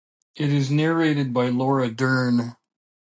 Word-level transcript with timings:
It 0.35 0.51
is 0.51 0.71
narrated 0.71 1.31
by 1.31 1.49
Laura 1.49 1.91
Dern. 1.91 2.55